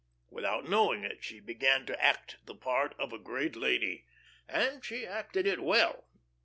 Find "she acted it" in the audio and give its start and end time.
4.83-5.59